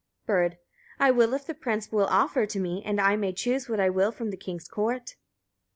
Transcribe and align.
Bird. 0.25 0.57
I 0.99 1.11
will 1.11 1.31
if 1.35 1.45
the 1.45 1.53
prince 1.53 1.91
will 1.91 2.07
offer 2.07 2.47
to 2.47 2.59
me, 2.59 2.81
and 2.83 2.99
I 2.99 3.15
may 3.15 3.33
choose 3.33 3.69
what 3.69 3.79
I 3.79 3.91
will 3.91 4.11
from 4.11 4.31
the 4.31 4.35
king's 4.35 4.67
court. 4.67 5.15